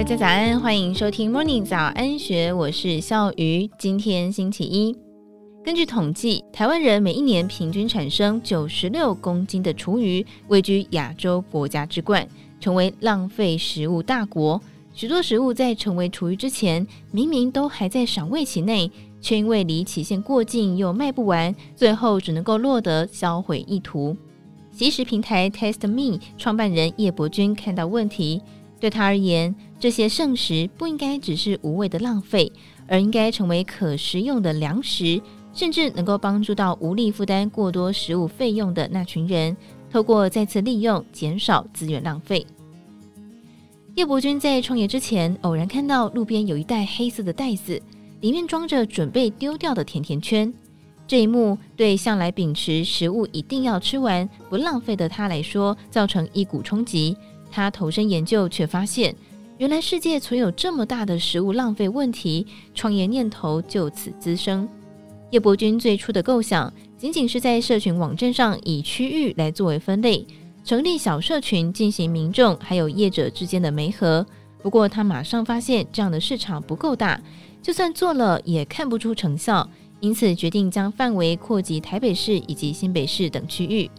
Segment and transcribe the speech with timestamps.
[0.00, 3.68] 大家早安，欢迎收听 Morning 早安学，我是笑鱼。
[3.78, 4.96] 今天星期一，
[5.62, 12.26] 根据统计，台湾人每一年平均产生九十六公斤的厨余，位居亚洲国家之冠，
[12.58, 14.58] 成为浪费食物大国。
[14.94, 18.90] 许多食物在成为厨余之前，明明都还在赏味期内，
[19.20, 24.16] 却因为离期限过近又卖不完，最后只能够落得销毁一途。
[24.72, 28.40] 惜食平台 Test Me 创办人叶伯君看到问题。
[28.80, 32.52] 对他而言，这些剩食不应该只是无谓的浪费，
[32.86, 35.20] 而应该成为可食用的粮食，
[35.54, 39.56] 甚至能够帮助到无力负担过多食物费用的那群人，
[39.90, 42.46] 透过再次利用，减少资源浪费。
[43.94, 47.80] 叶伯君在创业之前，偶然看到路边有一袋黑色的袋子，
[48.20, 50.52] 里面装着准备丢掉的甜甜圈。
[51.08, 57.16] 这一幕对向来秉持食物一定要吃完不浪费的他来说，造成一股冲击。
[57.50, 59.12] 他投身研究，却发现
[59.60, 64.66] 原来世界存有这么大的食物浪费问题，创业念头就此滋生。
[65.32, 70.26] 叶伯君最初的构想，仅仅是在社群网站上以区域来作为分类，
[70.64, 74.26] 成立小社群进行民众还有业者之间的媒合。
[74.62, 77.20] 不过他马上发现这样的市场不够大，
[77.60, 79.68] 就算做了也看不出成效，
[80.00, 83.90] 因此决定将范围扩及台北市以及新北市等区域。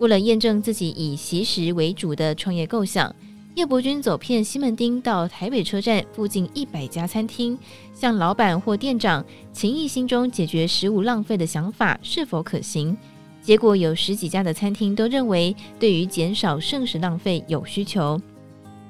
[0.00, 3.10] 为了验证自己以习食为主的创业构想，
[3.58, 7.58] 叶伯钧走遍西门町到台北车站附近一百家餐厅，
[7.92, 12.96] 向老板或店长情意心中解决食物浪费的想法是否可行。
[13.42, 18.16] 结果有十几家的餐厅都认为对于减少剩食浪费有需求。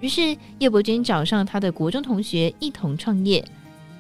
[0.00, 3.42] 于是叶伯钧找上他的国中同学一同创业，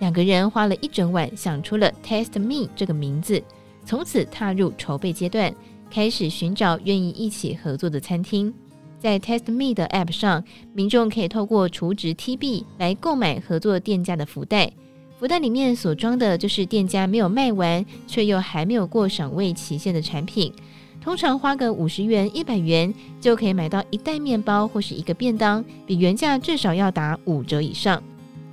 [0.00, 3.42] 两个人花了一整晚想出了 TasteMe 这个名字，
[3.86, 5.50] 从此踏入筹备阶段。
[5.90, 8.52] 开始寻找愿意一起合作的餐厅，
[8.98, 10.42] 在 Test Me 的 App 上，
[10.74, 14.72] 民众可以透过储值 T 币来购买合作店家的福袋，
[15.18, 20.52] 福袋里面所装的就是店家没有卖完却又还没有过赏味期限的产品。
[21.00, 28.02] 通常花个五十元、一百元就可以买到一袋面包或是一个便当，比原价至少要打五折以上。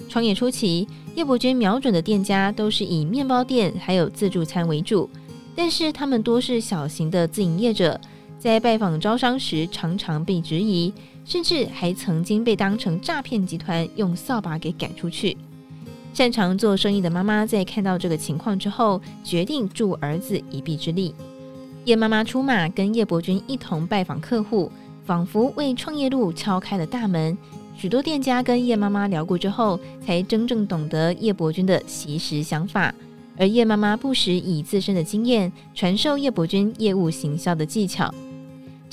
[0.07, 5.09] 创业初期，叶伯钧瞄准的店家都是以面包店还有自助餐为主。
[5.55, 7.99] 但是他们多是小型的自营业者，
[8.45, 10.93] 在拜访招商时常常被质疑，
[11.25, 15.35] 甚至还曾经被当成诈骗集团用扫把给赶出去。
[16.13, 21.15] 擅长做生意的妈妈在看到这个情况之后，决定助儿子一臂之力。
[21.85, 24.71] 叶妈妈出马，跟叶伯钧一同拜访客户，
[25.03, 27.35] 仿佛为创业路敲开了大门。
[27.75, 32.93] 许多店家跟叶妈妈聊过之后，才真正懂得叶伯钧的惜食想法。
[33.37, 38.13] 而叶妈妈不时以自身的经验传授叶伯钧业务行销的技巧，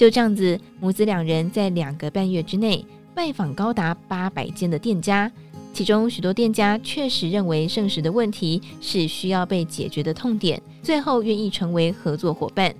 [0.02, 5.30] 就这样子，母子两人在两个半月之内拜访高达八百间的店家，
[5.72, 12.74] 其中许多店家确实认为剩食的问题是需要被解决的痛点，最后愿意成为合作伙伴。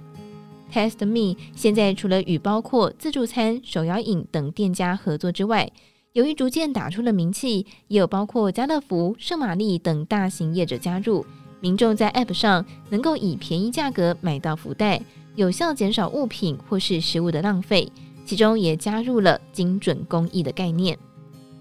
[0.72, 5.70] Test Me 现在除了与包括自助餐、手摇饮等店家合作之外，
[6.14, 11.24] 由于逐渐打出了名气，也有包括家乐福、圣玛丽等大型业者加入。
[11.60, 15.00] 民众在 App 上能够以便宜价格买到福袋，
[15.34, 17.90] 有效减少物品或是食物的浪费，
[18.24, 20.96] 其中也加入了精准公益的概念。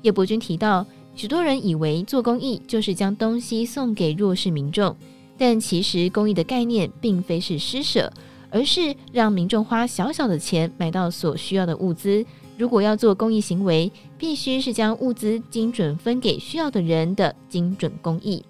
[0.01, 4.95] 叶伯君提到，许多人以为做公益就是将东西送给弱势民众，
[5.37, 8.11] 但其实公益的概念并非是施舍，
[8.49, 12.25] 而是让民众花小小的钱买到所需要的物资。
[12.57, 18.43] 如果要做公益行为，必须是将物资精准分给需要的人的精准公益。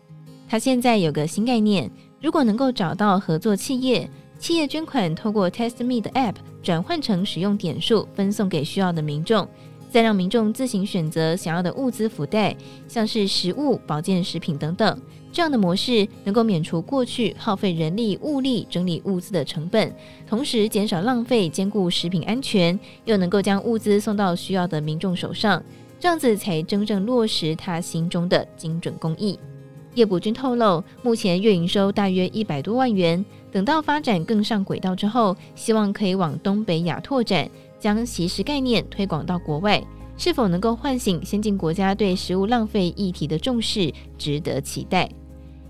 [0.50, 1.90] 他现在有个新概念，
[2.22, 4.09] 如果能够找到合作企业，
[4.41, 9.47] 企业捐款透过 Test Me 的 App 转换成使用点数分送给需要的民众，
[9.88, 12.57] 再让民众自行选择想要的物资福袋，
[12.88, 15.00] 像是食物、保健食品等等，
[15.31, 19.96] 这样的模式能够免除过去耗费人力物力整理物资的成本，
[20.28, 25.64] 同时减少浪费，兼顾食品安全，又能够将物资送到需要的民众手上，
[25.99, 29.38] 这样子才真正落实他心中的精准公益。
[29.93, 33.23] 叶伯钧透露，目前月营收大约一百多万元。
[33.52, 37.50] 等到发展更上轨道之后，希望可以往东北亚拓展，
[37.80, 39.84] 将惜食概念推广到国外。
[40.18, 45.09] 是否能够唤醒先进国家对食物浪费议题的重视，值得期待。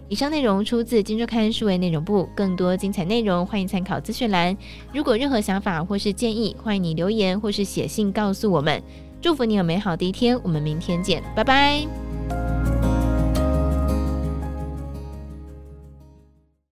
[0.10, 4.57] 以上内容出自《金周刊》数位内容部，更多精彩内容欢迎参考资讯栏。
[4.92, 8.83] 如果任何想法或是建议，欢迎你留言或是写信告诉我们。
[9.22, 12.10] 祝福你有美好的一天，我们明天见，拜拜。